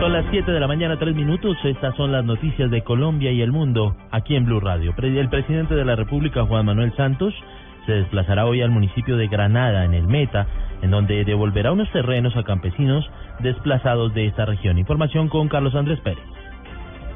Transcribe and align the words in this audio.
Son 0.00 0.14
las 0.14 0.24
7 0.30 0.50
de 0.50 0.60
la 0.60 0.66
mañana, 0.66 0.96
3 0.98 1.14
minutos. 1.14 1.58
Estas 1.62 1.94
son 1.94 2.10
las 2.10 2.24
noticias 2.24 2.70
de 2.70 2.80
Colombia 2.80 3.32
y 3.32 3.42
el 3.42 3.52
mundo 3.52 3.94
aquí 4.10 4.34
en 4.34 4.46
Blue 4.46 4.58
Radio. 4.58 4.94
El 4.96 5.28
presidente 5.28 5.74
de 5.74 5.84
la 5.84 5.94
República, 5.94 6.46
Juan 6.46 6.64
Manuel 6.64 6.96
Santos, 6.96 7.34
se 7.84 7.92
desplazará 7.92 8.46
hoy 8.46 8.62
al 8.62 8.70
municipio 8.70 9.18
de 9.18 9.28
Granada, 9.28 9.84
en 9.84 9.92
el 9.92 10.06
Meta, 10.06 10.46
en 10.80 10.90
donde 10.90 11.22
devolverá 11.26 11.72
unos 11.72 11.90
terrenos 11.92 12.34
a 12.34 12.44
campesinos 12.44 13.10
desplazados 13.40 14.14
de 14.14 14.24
esta 14.24 14.46
región. 14.46 14.78
Información 14.78 15.28
con 15.28 15.48
Carlos 15.48 15.74
Andrés 15.74 16.00
Pérez. 16.00 16.24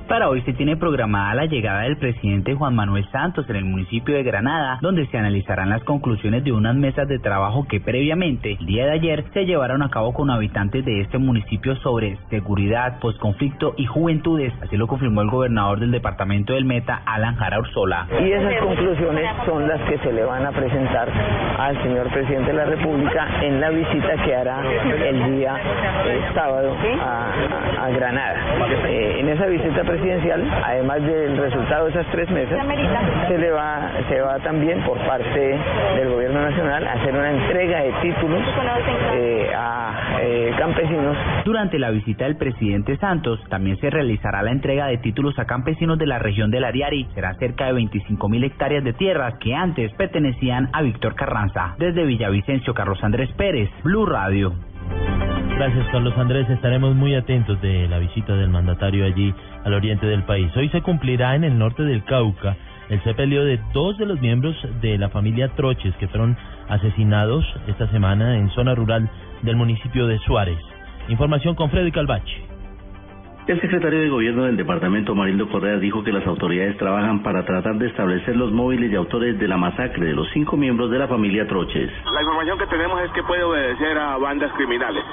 Para 0.09 0.29
hoy 0.29 0.43
se 0.43 0.53
tiene 0.53 0.77
programada 0.77 1.35
la 1.35 1.47
llegada 1.47 1.83
del 1.83 1.97
presidente 1.97 2.55
Juan 2.55 2.75
Manuel 2.75 3.09
Santos 3.11 3.49
en 3.49 3.57
el 3.57 3.65
municipio 3.65 4.15
de 4.15 4.23
Granada, 4.23 4.79
donde 4.83 5.07
se 5.07 5.17
analizarán 5.17 5.71
las 5.71 5.83
conclusiones 5.85 6.45
de 6.45 6.53
unas 6.53 6.77
mesas 6.77 7.09
de 7.09 7.19
trabajo 7.19 7.67
que 7.67 7.81
previamente, 7.81 8.57
el 8.61 8.67
día 8.67 8.85
de 8.85 8.93
ayer, 8.93 9.25
se 9.33 9.47
llevaron 9.47 9.83
a 9.83 9.89
cabo 9.89 10.13
con 10.13 10.31
habitantes 10.31 10.85
de 10.85 11.01
este 11.01 11.17
municipio 11.17 11.75
sobre 11.77 12.19
seguridad, 12.29 12.99
posconflicto 13.01 13.73
y 13.79 13.87
juventudes. 13.87 14.53
Así 14.63 14.77
lo 14.77 14.87
confirmó 14.87 15.23
el 15.23 15.31
gobernador 15.31 15.81
del 15.81 15.91
departamento 15.91 16.53
del 16.53 16.67
Meta, 16.67 17.01
Alan 17.07 17.37
Jara 17.37 17.61
Ursola. 17.61 18.07
Y 18.21 18.31
esas 18.31 18.61
conclusiones 18.61 19.25
son 19.47 19.67
las 19.67 19.81
que 19.89 19.99
se 19.99 20.13
le 20.13 20.23
van 20.25 20.45
a 20.45 20.53
presentar 20.53 21.09
al 21.59 21.83
señor 21.83 22.13
presidente 22.13 22.51
de 22.51 22.57
la 22.59 22.67
República 22.67 23.27
en 23.43 23.59
la 23.59 23.71
visita 23.71 24.23
que 24.23 24.37
hará 24.37 24.61
el 24.61 25.35
día 25.35 25.57
eh, 26.07 26.21
sábado 26.35 26.77
a, 27.01 27.89
Granada. 27.89 28.37
Eh, 28.87 29.21
en 29.21 29.29
esa 29.29 29.47
visita 29.47 29.85
presidencial, 29.95 30.43
además 30.65 31.03
del 31.03 31.37
resultado 31.37 31.85
de 31.85 31.91
esas 31.91 32.07
tres 32.11 32.29
mesas, 32.31 32.59
se 33.29 33.39
le 33.39 33.51
va, 33.51 33.93
se 34.09 34.21
va 34.21 34.39
también 34.41 34.83
por 34.83 34.99
parte 35.07 35.59
del 35.97 36.09
gobierno 36.11 36.43
nacional 36.43 36.87
a 36.87 36.93
hacer 36.93 37.15
una 37.15 37.31
entrega 37.31 37.83
de 37.83 37.93
títulos 38.03 38.43
eh, 39.15 39.53
a 39.55 40.19
eh, 40.21 40.53
campesinos. 40.59 41.17
Durante 41.45 41.79
la 41.79 41.91
visita 41.91 42.25
del 42.25 42.37
presidente 42.37 42.97
Santos, 42.97 43.41
también 43.49 43.79
se 43.79 43.91
realizará 43.91 44.43
la 44.43 44.51
entrega 44.51 44.87
de 44.87 44.99
títulos 44.99 45.39
a 45.39 45.45
campesinos 45.45 45.99
de 45.99 46.07
la 46.07 46.19
región 46.19 46.51
del 46.51 46.65
Ariari. 46.65 47.07
Será 47.15 47.35
cerca 47.35 47.67
de 47.67 47.75
25 47.75 48.29
mil 48.29 48.43
hectáreas 48.43 48.83
de 48.83 48.95
tierras 48.95 49.35
que 49.39 49.55
antes 49.55 49.93
pertenecían 49.95 50.71
a 50.73 50.83
Víctor 50.83 51.15
Carranza. 51.15 51.77
Desde 51.79 52.05
Villavicencio, 52.05 52.75
Carlos 52.75 53.03
Andrés 53.05 53.31
Pérez, 53.37 53.71
Blue 53.85 54.07
Radio. 54.07 54.55
Gracias, 55.57 55.87
Carlos 55.93 56.19
Andrés. 56.19 56.51
Estaremos 56.51 56.97
muy 56.97 57.15
atentos 57.15 57.61
de 57.63 57.87
la 57.89 58.01
visita 58.01 58.35
del 58.35 58.49
mandatario 58.49 59.07
allí 59.07 59.33
al 59.65 59.75
oriente 59.75 60.05
del 60.05 60.25
país. 60.25 60.51
Hoy 60.57 60.69
se 60.71 60.83
cumplirá 60.83 61.37
en 61.37 61.45
el 61.45 61.57
norte 61.57 61.85
del 61.85 62.05
Cauca 62.05 62.57
el 62.91 63.03
sepelio 63.05 63.45
de 63.45 63.61
dos 63.73 63.97
de 63.97 64.05
los 64.05 64.21
miembros 64.21 64.57
de 64.83 64.99
la 64.99 65.09
familia 65.11 65.49
Troches 65.55 65.95
que 65.97 66.09
fueron 66.09 66.37
asesinados 66.69 67.45
esta 67.69 67.89
semana 67.93 68.37
en 68.37 68.51
zona 68.51 68.75
rural 68.75 69.09
del 69.43 69.55
municipio 69.55 70.09
de 70.09 70.19
Suárez. 70.19 70.59
Información 71.09 71.55
con 71.55 71.71
Freddy 71.71 71.93
Calvache. 71.93 72.54
El 73.47 73.61
secretario 73.61 74.01
de 74.01 74.09
Gobierno 74.09 74.45
del 74.45 74.57
departamento, 74.57 75.15
Marindo 75.15 75.47
Correa, 75.51 75.77
dijo 75.77 76.03
que 76.03 76.11
las 76.11 76.27
autoridades 76.27 76.79
trabajan 76.79 77.23
para 77.23 77.45
tratar 77.45 77.77
de 77.77 77.89
establecer 77.89 78.35
los 78.37 78.51
móviles 78.51 78.91
y 78.91 78.95
autores 78.95 79.39
de 79.39 79.47
la 79.47 79.59
masacre 79.59 80.07
de 80.07 80.15
los 80.15 80.27
cinco 80.33 80.57
miembros 80.57 80.91
de 80.91 80.99
la 80.99 81.07
familia 81.09 81.47
Troches. 81.47 81.91
La 82.11 82.23
información 82.23 82.59
que 82.59 82.67
tenemos 82.69 83.03
es 83.03 83.11
que 83.11 83.23
puede 83.23 83.43
obedecer 83.43 83.99
a 83.99 84.17
bandas 84.17 84.51
criminales, 84.55 85.05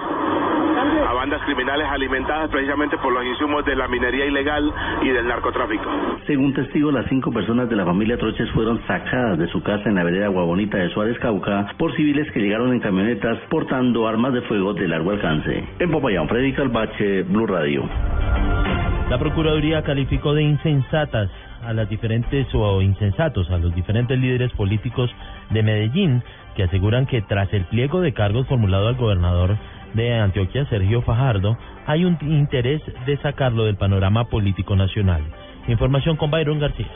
a 1.10 1.14
bandas 1.14 1.42
criminales 1.44 1.86
alimentadas 1.90 2.50
precisamente 2.50 2.98
por 3.00 3.12
los 3.12 3.26
insumos 3.26 3.66
de 3.66 3.76
la 3.76 3.90
minería 3.90 4.26
ilegal 4.26 4.74
y 5.02 5.10
del 5.10 5.28
narcotráfico. 5.28 5.84
Según 6.26 6.54
testigos, 6.54 6.94
las 6.94 7.08
cinco 7.10 7.34
personas 7.34 7.70
de 7.70 7.76
la 7.76 7.84
familia 7.84 8.18
Troches 8.18 8.50
fueron 8.52 8.80
sacadas 8.88 9.40
de 9.40 9.48
su 9.48 9.62
casa 9.62 9.90
en 9.90 9.96
la 9.96 10.06
vereda 10.06 10.30
Guabonita 10.30 10.78
de 10.78 10.88
Suárez, 10.92 11.20
Cauca, 11.20 11.68
por 11.78 11.94
civiles 11.98 12.32
que 12.32 12.40
llegaron 12.40 12.72
en 12.72 12.80
camionetas 12.80 13.40
portando 13.50 14.08
armas 14.08 14.32
de 14.32 14.42
fuego 14.44 14.74
de 14.74 14.88
largo 14.88 15.12
alcance. 15.12 15.66
En 15.80 15.92
Popayán, 15.92 16.30
Freddy 16.30 16.54
Calvache, 16.54 17.24
Blue 17.24 17.46
Radio. 17.46 17.90
La 19.10 19.20
Procuraduría 19.20 19.84
calificó 19.84 20.34
de 20.34 20.44
insensatas 20.44 21.30
a 21.64 21.74
las 21.74 21.90
diferentes 21.90 22.48
o 22.54 22.82
insensatos 22.82 23.50
a 23.52 23.58
los 23.58 23.76
diferentes 23.76 24.18
líderes 24.18 24.52
políticos 24.54 25.10
de 25.50 25.64
Medellín 25.64 26.24
que 26.56 26.64
aseguran 26.64 27.06
que 27.06 27.22
tras 27.22 27.52
el 27.54 27.66
pliego 27.66 28.02
de 28.02 28.14
cargos 28.14 28.48
formulado 28.48 28.88
al 28.88 28.96
gobernador 28.96 29.58
de 29.94 30.16
Antioquia, 30.16 30.66
Sergio 30.68 31.02
Fajardo, 31.02 31.58
hay 31.86 32.06
un 32.06 32.18
interés 32.22 32.82
de 33.06 33.18
sacarlo 33.18 33.66
del 33.66 33.76
panorama 33.76 34.30
político 34.30 34.76
nacional. 34.76 35.22
Información 35.68 36.16
con 36.16 36.32
Byron 36.32 36.60
García. 36.60 36.88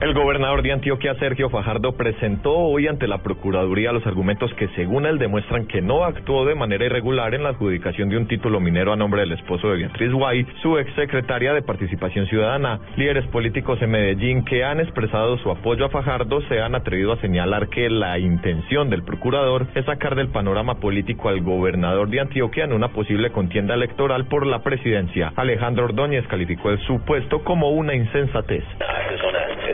El 0.00 0.12
gobernador 0.12 0.62
de 0.62 0.72
Antioquia, 0.72 1.14
Sergio 1.14 1.48
Fajardo, 1.48 1.92
presentó 1.92 2.52
hoy 2.52 2.88
ante 2.88 3.06
la 3.06 3.18
Procuraduría 3.18 3.92
los 3.92 4.04
argumentos 4.04 4.52
que, 4.54 4.66
según 4.74 5.06
él, 5.06 5.18
demuestran 5.18 5.66
que 5.66 5.80
no 5.80 6.04
actuó 6.04 6.44
de 6.44 6.56
manera 6.56 6.84
irregular 6.84 7.32
en 7.32 7.44
la 7.44 7.50
adjudicación 7.50 8.08
de 8.08 8.16
un 8.16 8.26
título 8.26 8.58
minero 8.58 8.92
a 8.92 8.96
nombre 8.96 9.20
del 9.20 9.32
esposo 9.32 9.68
de 9.70 9.78
Beatriz 9.78 10.10
Guay, 10.10 10.46
su 10.62 10.78
exsecretaria 10.78 11.54
de 11.54 11.62
Participación 11.62 12.26
Ciudadana. 12.26 12.80
Líderes 12.96 13.24
políticos 13.28 13.80
en 13.82 13.92
Medellín 13.92 14.44
que 14.44 14.64
han 14.64 14.80
expresado 14.80 15.38
su 15.38 15.50
apoyo 15.50 15.84
a 15.84 15.90
Fajardo 15.90 16.42
se 16.48 16.60
han 16.60 16.74
atrevido 16.74 17.12
a 17.12 17.20
señalar 17.20 17.68
que 17.68 17.88
la 17.88 18.18
intención 18.18 18.90
del 18.90 19.04
procurador 19.04 19.68
es 19.76 19.86
sacar 19.86 20.16
del 20.16 20.28
panorama 20.28 20.80
político 20.80 21.28
al 21.28 21.40
gobernador 21.40 22.08
de 22.08 22.20
Antioquia 22.20 22.64
en 22.64 22.72
una 22.72 22.88
posible 22.88 23.30
contienda 23.30 23.74
electoral 23.74 24.26
por 24.26 24.44
la 24.44 24.58
presidencia. 24.58 25.32
Alejandro 25.36 25.84
Ordóñez 25.84 26.26
calificó 26.26 26.70
el 26.70 26.80
supuesto 26.80 27.44
como 27.44 27.70
una 27.70 27.94
insensatez 27.94 28.64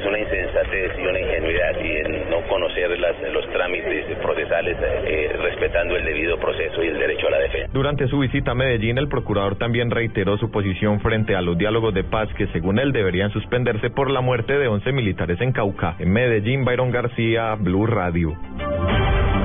una 0.07 0.10
insensatez 0.19 0.93
y 0.99 1.07
una 1.07 1.21
ingenuidad 1.21 1.73
y 1.83 1.97
en 1.97 2.31
no 2.31 2.41
conocer 2.49 2.91
los 3.33 3.47
trámites 3.53 4.17
procesales 4.19 4.77
eh, 4.81 5.37
respetando 5.39 5.97
el 5.97 6.05
debido 6.05 6.39
proceso 6.39 6.83
y 6.83 6.89
el 6.89 6.99
derecho 6.99 7.27
a 7.29 7.31
la 7.31 7.39
defensa. 7.39 7.71
Durante 7.73 8.09
su 8.09 8.19
visita 8.19 8.53
a 8.53 8.55
Medellín, 8.55 8.99
el 8.99 9.09
procurador 9.09 9.57
también 9.57 9.91
reiteró 9.91 10.39
su 10.39 10.51
posición 10.51 11.01
frente 11.01 11.37
a 11.37 11.41
los 11.41 11.57
diálogos 11.59 11.95
de 11.95 12.05
paz 12.05 12.29
que 12.37 12.47
según 12.49 12.79
él 12.79 12.93
deberían 12.93 13.31
suspenderse 13.33 13.91
por 13.91 14.11
la 14.11 14.21
muerte 14.21 14.59
de 14.59 14.69
11 14.69 14.93
militares 14.93 15.41
en 15.41 15.53
Cauca. 15.53 15.97
En 15.99 16.13
Medellín, 16.13 16.65
Byron 16.65 16.91
García, 16.91 17.55
Blue 17.57 17.87
Radio. 17.87 18.37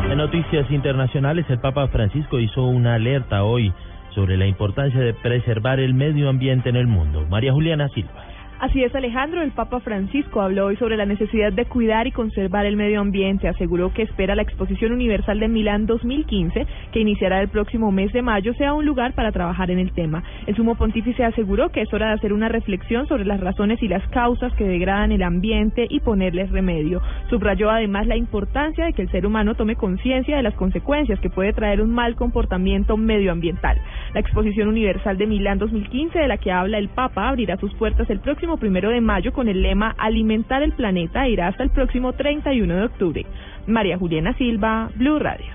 En 0.09 0.18
noticias 0.18 0.70
internacionales, 0.72 1.46
el 1.50 1.59
Papa 1.59 1.88
Francisco 1.88 2.40
hizo 2.40 2.64
una 2.64 2.96
alerta 2.96 3.44
hoy 3.44 3.74
sobre 4.16 4.38
la 4.38 4.48
importancia 4.48 5.00
de 5.00 5.14
preservar 5.14 5.80
el 5.80 5.94
medio 5.94 6.30
ambiente 6.30 6.70
en 6.70 6.78
el 6.78 6.88
mundo. 6.88 7.25
María 7.30 7.52
Juliana 7.52 7.90
Silva. 7.90 8.25
Así 8.58 8.82
es, 8.82 8.96
Alejandro. 8.96 9.42
El 9.42 9.52
Papa 9.52 9.82
Francisco 9.82 10.42
habló 10.42 10.68
hoy 10.68 10.78
sobre 10.78 10.96
la 10.96 11.06
necesidad 11.06 11.52
de 11.52 11.66
cuidar 11.66 12.08
y 12.08 12.14
conservar 12.14 12.66
el 12.66 12.78
medio 12.78 13.02
ambiente. 13.02 13.50
Aseguró 13.50 13.92
que 13.94 14.04
espera 14.04 14.34
la 14.34 14.44
Exposición 14.44 14.94
Universal 14.94 15.42
de 15.42 15.50
Milán 15.50 15.86
2015, 15.86 16.66
que 16.94 17.00
iniciará 17.02 17.42
el 17.42 17.50
próximo 17.50 17.92
mes 17.92 18.14
de 18.14 18.22
mayo, 18.22 18.54
sea 18.54 18.74
un 18.74 18.86
lugar 18.86 19.14
para 19.14 19.34
trabajar 19.34 19.72
en 19.72 19.80
el 19.80 19.92
tema. 19.92 20.24
El 20.48 20.56
sumo 20.56 20.76
pontífice 20.76 21.26
aseguró 21.26 21.70
que 21.70 21.82
es 21.82 21.94
hora 21.94 22.08
de 22.08 22.14
hacer 22.14 22.32
una 22.32 22.48
reflexión 22.48 23.08
sobre 23.08 23.26
las 23.26 23.42
razones 23.42 23.84
y 23.84 23.90
las 23.90 24.08
causas 24.08 24.54
que 24.54 24.64
degradan 24.64 25.12
el 25.12 25.24
ambiente 25.24 25.86
y 25.90 26.00
ponerles 26.00 26.50
remedio. 26.50 27.02
Subrayó 27.30 27.70
además 27.70 28.08
la 28.08 28.16
importancia 28.16 28.86
de 28.86 28.94
que 28.94 29.02
el 29.02 29.12
ser 29.12 29.26
humano 29.26 29.56
tome 29.56 29.76
conciencia 29.76 30.38
de 30.38 30.44
las 30.44 30.56
consecuencias 30.56 31.20
que 31.20 31.30
puede 31.30 31.52
traer 31.52 31.82
un 31.82 31.94
mal 31.94 32.16
comportamiento 32.16 32.96
medioambiental. 32.96 33.78
La 34.14 34.22
Exposición 34.22 34.70
Universal 34.70 35.18
de 35.18 35.28
Milán 35.28 35.60
2015, 35.60 36.20
de 36.20 36.28
la 36.30 36.38
que 36.38 36.54
habla 36.54 36.78
el 36.78 36.88
Papa, 36.88 37.28
abrirá 37.28 37.58
sus 37.58 37.74
puertas 37.76 38.10
el 38.10 38.22
próximo 38.22 38.44
primero 38.57 38.89
de 38.89 39.01
mayo 39.01 39.33
con 39.33 39.50
el 39.50 39.61
lema 39.61 39.95
Alimentar 39.97 40.61
el 40.61 40.72
planeta 40.72 41.28
irá 41.28 41.47
hasta 41.47 41.63
el 41.63 41.72
próximo 41.72 42.13
31 42.13 42.73
de 42.73 42.83
octubre. 42.83 43.25
María 43.67 43.97
Juliana 43.97 44.33
Silva, 44.38 44.89
Blue 44.95 45.19
Radio. 45.19 45.47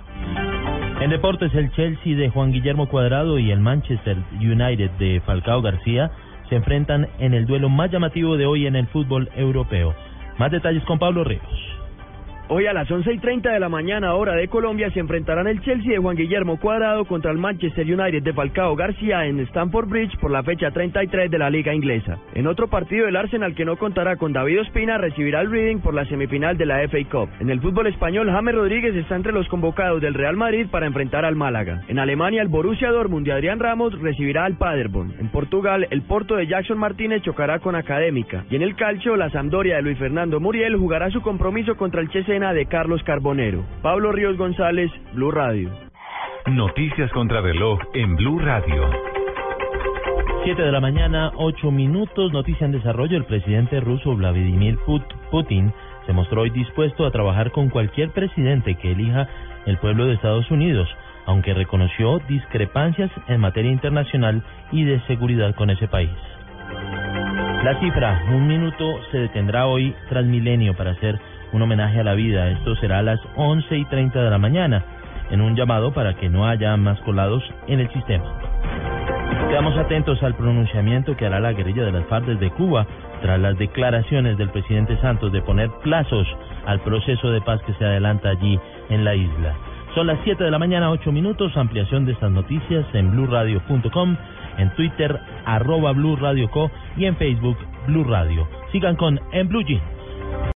En 1.00 1.10
deportes, 1.10 1.54
el 1.54 1.70
Chelsea 1.72 2.16
de 2.16 2.28
Juan 2.28 2.52
Guillermo 2.52 2.88
Cuadrado 2.88 3.38
y 3.38 3.50
el 3.50 3.60
Manchester 3.60 4.18
United 4.38 4.90
de 4.98 5.22
Falcao 5.24 5.62
García 5.62 6.10
se 6.48 6.56
enfrentan 6.56 7.08
en 7.18 7.32
el 7.32 7.46
duelo 7.46 7.68
más 7.68 7.90
llamativo 7.90 8.36
de 8.36 8.46
hoy 8.46 8.66
en 8.66 8.76
el 8.76 8.86
fútbol 8.88 9.30
europeo. 9.36 9.94
Más 10.38 10.50
detalles 10.50 10.84
con 10.84 10.98
Pablo 10.98 11.24
Ríos. 11.24 11.79
Hoy 12.52 12.66
a 12.66 12.72
las 12.72 12.90
11 12.90 13.12
y 13.12 13.18
30 13.18 13.52
de 13.52 13.60
la 13.60 13.68
mañana, 13.68 14.14
hora 14.14 14.34
de 14.34 14.48
Colombia, 14.48 14.90
se 14.90 14.98
enfrentarán 14.98 15.46
el 15.46 15.60
Chelsea 15.60 15.92
de 15.92 15.98
Juan 15.98 16.16
Guillermo 16.16 16.58
Cuadrado 16.58 17.04
contra 17.04 17.30
el 17.30 17.38
Manchester 17.38 17.86
United 17.86 18.24
de 18.24 18.32
Falcao 18.32 18.74
García 18.74 19.24
en 19.26 19.38
Stamford 19.38 19.88
Bridge 19.88 20.18
por 20.18 20.32
la 20.32 20.42
fecha 20.42 20.72
33 20.72 21.30
de 21.30 21.38
la 21.38 21.48
Liga 21.48 21.72
Inglesa. 21.72 22.18
En 22.34 22.48
otro 22.48 22.66
partido, 22.66 23.06
el 23.06 23.14
Arsenal, 23.14 23.54
que 23.54 23.64
no 23.64 23.76
contará 23.76 24.16
con 24.16 24.32
David 24.32 24.62
Ospina, 24.62 24.98
recibirá 24.98 25.42
el 25.42 25.50
Reading 25.52 25.78
por 25.78 25.94
la 25.94 26.04
semifinal 26.06 26.58
de 26.58 26.66
la 26.66 26.80
FA 26.88 26.98
Cup. 27.08 27.28
En 27.38 27.50
el 27.50 27.60
fútbol 27.60 27.86
español, 27.86 28.28
James 28.28 28.54
Rodríguez 28.56 28.96
está 28.96 29.14
entre 29.14 29.30
los 29.30 29.46
convocados 29.46 30.00
del 30.00 30.14
Real 30.14 30.36
Madrid 30.36 30.66
para 30.72 30.86
enfrentar 30.86 31.24
al 31.24 31.36
Málaga. 31.36 31.82
En 31.86 32.00
Alemania, 32.00 32.42
el 32.42 32.48
Borussia 32.48 32.90
Dortmund 32.90 33.26
de 33.26 33.32
Adrián 33.32 33.60
Ramos 33.60 33.96
recibirá 34.00 34.44
al 34.44 34.56
Paderborn. 34.56 35.14
En 35.20 35.28
Portugal, 35.28 35.86
el 35.88 36.02
Porto 36.02 36.34
de 36.34 36.48
Jackson 36.48 36.78
Martínez 36.78 37.22
chocará 37.22 37.60
con 37.60 37.76
Académica. 37.76 38.44
Y 38.50 38.56
en 38.56 38.62
el 38.62 38.74
calcio, 38.74 39.14
la 39.14 39.30
Sampdoria 39.30 39.76
de 39.76 39.82
Luis 39.82 39.98
Fernando 39.98 40.40
Muriel 40.40 40.74
jugará 40.74 41.10
su 41.10 41.22
compromiso 41.22 41.76
contra 41.76 42.00
el 42.00 42.08
De 42.40 42.64
Carlos 42.64 43.02
Carbonero. 43.04 43.62
Pablo 43.82 44.12
Ríos 44.12 44.38
González, 44.38 44.90
Blue 45.12 45.30
Radio. 45.30 45.70
Noticias 46.46 47.12
contra 47.12 47.42
reloj 47.42 47.78
en 47.92 48.16
Blue 48.16 48.38
Radio. 48.38 48.88
7 50.44 50.62
de 50.62 50.72
la 50.72 50.80
mañana, 50.80 51.32
8 51.36 51.70
minutos. 51.70 52.32
Noticia 52.32 52.64
en 52.64 52.72
desarrollo. 52.72 53.18
El 53.18 53.26
presidente 53.26 53.78
ruso 53.80 54.16
Vladimir 54.16 54.78
Putin 55.30 55.70
se 56.06 56.14
mostró 56.14 56.40
hoy 56.40 56.50
dispuesto 56.50 57.04
a 57.04 57.10
trabajar 57.10 57.52
con 57.52 57.68
cualquier 57.68 58.10
presidente 58.10 58.74
que 58.76 58.92
elija 58.92 59.28
el 59.66 59.76
pueblo 59.76 60.06
de 60.06 60.14
Estados 60.14 60.50
Unidos. 60.50 60.88
aunque 61.26 61.54
reconoció 61.54 62.18
discrepancias 62.20 63.10
en 63.28 63.40
materia 63.40 63.70
internacional 63.70 64.42
y 64.72 64.84
de 64.84 64.98
seguridad 65.02 65.54
con 65.54 65.68
ese 65.70 65.86
país. 65.86 66.10
La 67.62 67.78
cifra, 67.78 68.24
un 68.32 68.48
minuto, 68.48 68.98
se 69.12 69.18
detendrá 69.18 69.66
hoy 69.66 69.94
tras 70.08 70.24
milenio 70.24 70.74
para 70.74 70.92
hacer 70.92 71.20
un 71.52 71.62
homenaje 71.62 72.00
a 72.00 72.04
la 72.04 72.14
vida. 72.14 72.50
Esto 72.50 72.76
será 72.76 72.98
a 72.98 73.02
las 73.02 73.20
11 73.36 73.76
y 73.76 73.84
30 73.86 74.22
de 74.22 74.30
la 74.30 74.38
mañana, 74.38 74.84
en 75.30 75.40
un 75.40 75.54
llamado 75.56 75.92
para 75.92 76.14
que 76.14 76.28
no 76.28 76.46
haya 76.46 76.76
más 76.76 77.00
colados 77.00 77.42
en 77.66 77.80
el 77.80 77.90
sistema. 77.92 78.24
Quedamos 79.48 79.76
atentos 79.76 80.22
al 80.22 80.34
pronunciamiento 80.34 81.16
que 81.16 81.26
hará 81.26 81.40
la 81.40 81.52
guerrilla 81.52 81.84
de 81.84 81.92
las 81.92 82.06
FARC 82.06 82.26
desde 82.26 82.50
Cuba 82.50 82.86
tras 83.20 83.38
las 83.40 83.58
declaraciones 83.58 84.38
del 84.38 84.50
presidente 84.50 84.96
Santos 85.00 85.32
de 85.32 85.42
poner 85.42 85.70
plazos 85.82 86.26
al 86.66 86.80
proceso 86.80 87.30
de 87.30 87.40
paz 87.40 87.60
que 87.62 87.74
se 87.74 87.84
adelanta 87.84 88.30
allí 88.30 88.58
en 88.88 89.04
la 89.04 89.14
isla. 89.14 89.54
Son 89.94 90.06
las 90.06 90.18
7 90.22 90.44
de 90.44 90.52
la 90.52 90.58
mañana, 90.58 90.90
8 90.90 91.10
minutos. 91.10 91.56
Ampliación 91.56 92.06
de 92.06 92.12
estas 92.12 92.30
noticias 92.30 92.86
en 92.92 93.10
blurradio.com, 93.10 94.16
en 94.58 94.70
Twitter, 94.76 95.18
arroba 95.44 95.92
Blue 95.92 96.14
Radio 96.14 96.48
Co 96.48 96.70
y 96.96 97.06
en 97.06 97.16
Facebook, 97.16 97.58
Blue 97.88 98.04
Radio. 98.04 98.46
Sigan 98.70 98.94
con 98.94 99.18
En 99.32 99.48
Blue 99.48 99.62
Jeans. 99.62 99.99